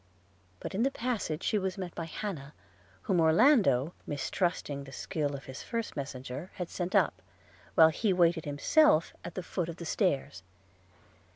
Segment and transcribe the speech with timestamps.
[0.61, 2.55] –But in the passage she was met by Hannah,
[3.03, 7.21] whom Orlando, mistrusting the skill of his first messenger, had sent up,
[7.75, 10.41] while he waited himself at the foot of the stairs.